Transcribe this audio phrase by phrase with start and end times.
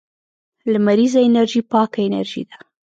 [0.71, 2.57] لمریزه انرژي پاکه انرژي ده